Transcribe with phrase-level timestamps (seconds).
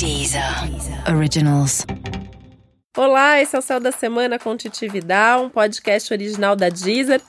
[0.00, 0.42] Deezer
[1.14, 1.84] Originals.
[2.96, 7.20] Olá, esse é o Céu da Semana com Titi Vidal, um podcast original da Deezer.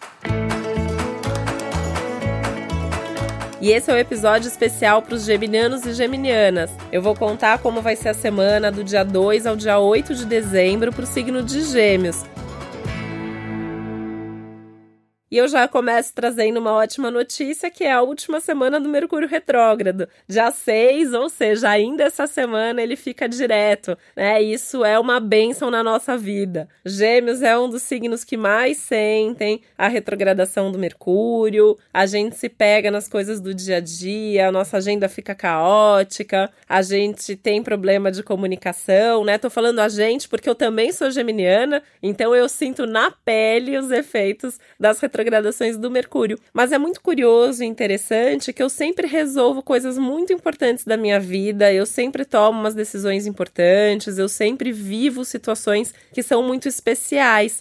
[3.59, 6.71] E esse é o um episódio especial para os geminianos e geminianas.
[6.93, 10.25] Eu vou contar como vai ser a semana do dia 2 ao dia 8 de
[10.25, 12.23] dezembro para o signo de Gêmeos.
[15.31, 19.29] E eu já começo trazendo uma ótima notícia, que é a última semana do Mercúrio
[19.29, 20.05] retrógrado.
[20.27, 24.41] Dia 6, ou seja, ainda essa semana ele fica direto, né?
[24.41, 26.67] Isso é uma bênção na nossa vida.
[26.85, 31.77] Gêmeos é um dos signos que mais sentem a retrogradação do Mercúrio.
[31.93, 36.51] A gente se pega nas coisas do dia a dia, a nossa agenda fica caótica,
[36.67, 39.37] a gente tem problema de comunicação, né?
[39.37, 43.91] Tô falando a gente porque eu também sou geminiana, então eu sinto na pele os
[43.91, 46.39] efeitos das retrogradações retrogradações do Mercúrio.
[46.53, 51.19] Mas é muito curioso e interessante que eu sempre resolvo coisas muito importantes da minha
[51.19, 57.59] vida, eu sempre tomo umas decisões importantes, eu sempre vivo situações que são muito especiais.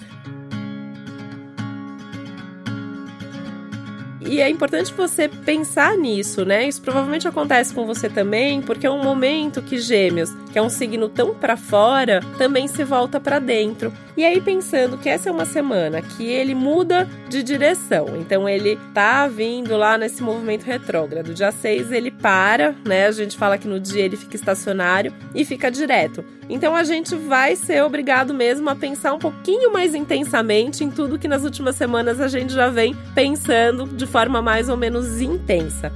[4.23, 6.69] E é importante você pensar nisso, né?
[6.69, 10.71] Isso provavelmente acontece com você também, porque é um momento que Gêmeos, que é um
[10.71, 13.93] signo tão para fora, também se volta para dentro.
[14.17, 18.17] E aí pensando que essa é uma semana que ele muda de direção.
[18.17, 21.33] Então ele tá vindo lá nesse movimento retrógrado.
[21.33, 23.07] Dia 6 ele para, né?
[23.07, 26.25] A gente fala que no dia ele fica estacionário e fica direto.
[26.49, 31.19] Então a gente vai ser obrigado mesmo a pensar um pouquinho mais intensamente em tudo
[31.19, 35.93] que nas últimas semanas a gente já vem pensando de forma mais ou menos intensa.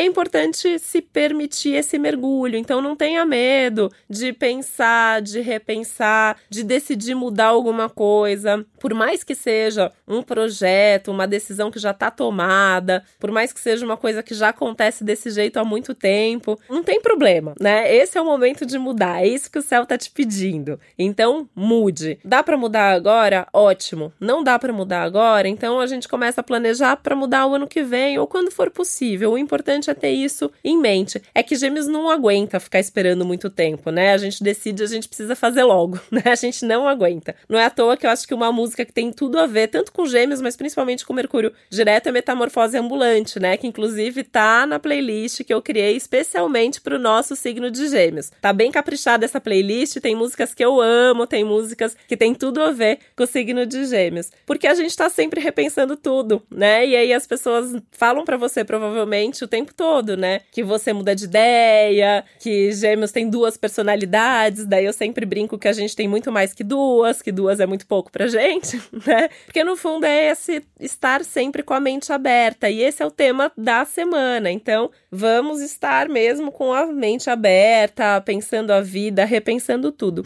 [0.00, 2.56] É importante se permitir esse mergulho.
[2.56, 8.64] Então não tenha medo de pensar, de repensar, de decidir mudar alguma coisa.
[8.78, 13.60] Por mais que seja um projeto, uma decisão que já está tomada, por mais que
[13.60, 17.94] seja uma coisa que já acontece desse jeito há muito tempo, não tem problema, né?
[17.94, 19.22] Esse é o momento de mudar.
[19.22, 20.80] É isso que o céu está te pedindo.
[20.98, 22.18] Então mude.
[22.24, 23.46] Dá para mudar agora?
[23.52, 24.14] Ótimo.
[24.18, 25.46] Não dá para mudar agora?
[25.46, 28.70] Então a gente começa a planejar para mudar o ano que vem ou quando for
[28.70, 29.32] possível.
[29.32, 31.20] O importante importante é ter isso em mente.
[31.34, 34.12] É que Gêmeos não aguenta ficar esperando muito tempo, né?
[34.12, 36.22] A gente decide, a gente precisa fazer logo, né?
[36.26, 37.34] A gente não aguenta.
[37.48, 39.68] Não é à toa que eu acho que uma música que tem tudo a ver,
[39.68, 43.56] tanto com Gêmeos, mas principalmente com Mercúrio direto, é Metamorfose Ambulante, né?
[43.56, 48.30] Que inclusive tá na playlist que eu criei especialmente pro nosso signo de Gêmeos.
[48.40, 52.62] Tá bem caprichada essa playlist, tem músicas que eu amo, tem músicas que tem tudo
[52.62, 54.30] a ver com o signo de Gêmeos.
[54.46, 56.86] Porque a gente tá sempre repensando tudo, né?
[56.86, 60.42] E aí as pessoas falam para você provavelmente o tempo todo, né?
[60.52, 65.66] Que você muda de ideia, que gêmeos tem duas personalidades, daí eu sempre brinco que
[65.66, 68.76] a gente tem muito mais que duas, que duas é muito pouco pra gente,
[69.06, 69.30] né?
[69.46, 73.10] Porque no fundo é esse estar sempre com a mente aberta, e esse é o
[73.10, 74.50] tema da semana.
[74.50, 80.22] Então, vamos estar mesmo com a mente aberta, pensando a vida, repensando tudo.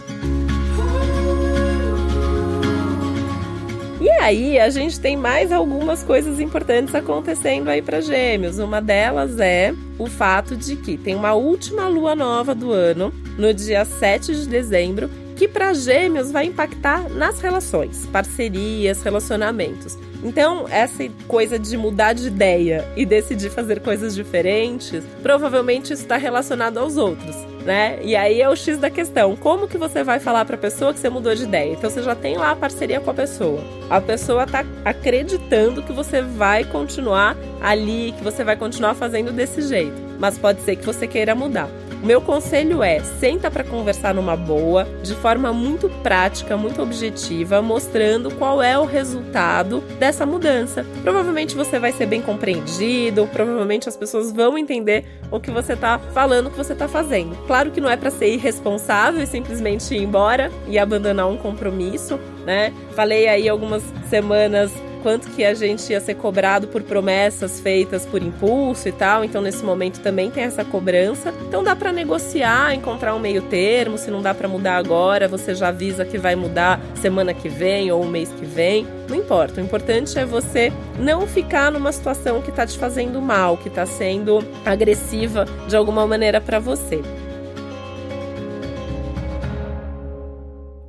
[4.04, 8.58] E aí, a gente tem mais algumas coisas importantes acontecendo aí para Gêmeos.
[8.58, 13.54] Uma delas é o fato de que tem uma última lua nova do ano, no
[13.54, 19.98] dia 7 de dezembro, que para Gêmeos vai impactar nas relações, parcerias, relacionamentos.
[20.24, 26.78] Então, essa coisa de mudar de ideia e decidir fazer coisas diferentes, provavelmente está relacionado
[26.78, 27.36] aos outros.
[27.62, 27.98] Né?
[28.02, 29.36] E aí é o X da questão.
[29.36, 31.72] Como que você vai falar para a pessoa que você mudou de ideia?
[31.72, 33.62] Então você já tem lá a parceria com a pessoa.
[33.88, 39.62] A pessoa tá acreditando que você vai continuar ali, que você vai continuar fazendo desse
[39.62, 39.96] jeito.
[40.18, 41.68] Mas pode ser que você queira mudar.
[42.04, 48.30] Meu conselho é: senta para conversar numa boa, de forma muito prática, muito objetiva, mostrando
[48.34, 50.84] qual é o resultado dessa mudança.
[51.02, 55.98] Provavelmente você vai ser bem compreendido, provavelmente as pessoas vão entender o que você está
[55.98, 57.34] falando, o que você está fazendo.
[57.46, 62.20] Claro que não é para ser irresponsável e simplesmente ir embora e abandonar um compromisso,
[62.44, 62.70] né?
[62.94, 64.70] Falei aí algumas semanas
[65.04, 69.22] quanto que a gente ia ser cobrado por promessas feitas por impulso e tal.
[69.22, 71.32] Então, nesse momento também tem essa cobrança.
[71.46, 73.98] Então, dá para negociar, encontrar um meio termo.
[73.98, 77.92] Se não dá para mudar agora, você já avisa que vai mudar semana que vem
[77.92, 78.86] ou mês que vem.
[79.06, 79.60] Não importa.
[79.60, 83.84] O importante é você não ficar numa situação que tá te fazendo mal, que tá
[83.84, 87.02] sendo agressiva de alguma maneira para você.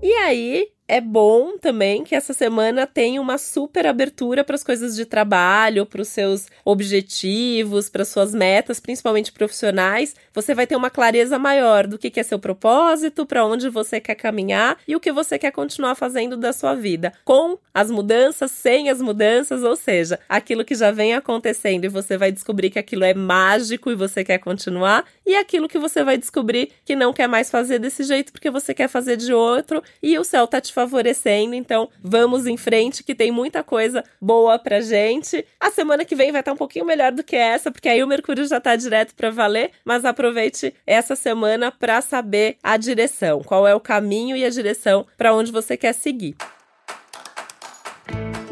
[0.01, 4.96] E aí, é bom também que essa semana tenha uma super abertura para as coisas
[4.96, 10.16] de trabalho, para os seus objetivos, para suas metas, principalmente profissionais.
[10.34, 14.16] Você vai ter uma clareza maior do que, é seu propósito, para onde você quer
[14.16, 18.90] caminhar e o que você quer continuar fazendo da sua vida, com as mudanças, sem
[18.90, 23.04] as mudanças, ou seja, aquilo que já vem acontecendo e você vai descobrir que aquilo
[23.04, 27.28] é mágico e você quer continuar, e aquilo que você vai descobrir que não quer
[27.28, 30.72] mais fazer desse jeito porque você quer fazer de outro e o céu tá te
[30.75, 31.56] favorecendo.
[31.56, 35.45] Então, vamos em frente que tem muita coisa boa pra gente.
[35.57, 38.07] A semana que vem vai estar um pouquinho melhor do que essa, porque aí o
[38.07, 43.66] Mercúrio já tá direto para valer, mas aproveite essa semana para saber a direção, qual
[43.66, 46.36] é o caminho e a direção para onde você quer seguir.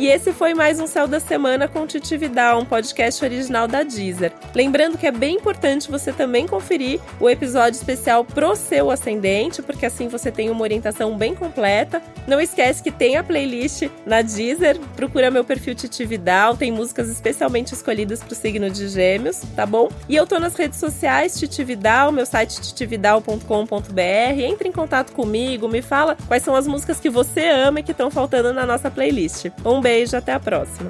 [0.03, 3.83] E esse foi mais um Céu da Semana com Titi Vidal, um podcast original da
[3.83, 4.33] Deezer.
[4.53, 9.85] Lembrando que é bem importante você também conferir o episódio especial pro seu ascendente, porque
[9.85, 12.01] assim você tem uma orientação bem completa.
[12.27, 17.07] Não esquece que tem a playlist na Deezer, procura meu perfil Titi Vidal, tem músicas
[17.07, 19.87] especialmente escolhidas pro signo de Gêmeos, tá bom?
[20.09, 24.01] E eu tô nas redes sociais Titi Vidal, meu site titividal.com.br.
[24.37, 27.91] Entre em contato comigo, me fala quais são as músicas que você ama e que
[27.91, 29.45] estão faltando na nossa playlist.
[29.63, 30.89] Um beijo, até a próxima.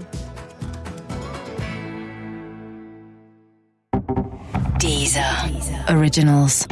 [4.80, 5.24] Deezer.
[5.90, 6.68] Originals.